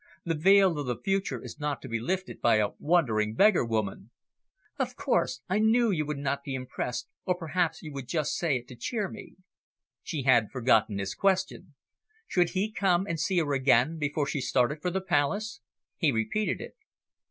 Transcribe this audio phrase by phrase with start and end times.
[0.25, 4.09] The veil of the future is not to be lifted by a wandering beggar woman."
[4.79, 8.67] "Of course, I knew you would not be impressed, or perhaps you just say it
[8.69, 9.35] to cheer me."
[10.01, 11.75] She had forgotten his question
[12.27, 15.61] should he come and see her again before she started for the Palace?
[15.97, 16.73] He repeated it.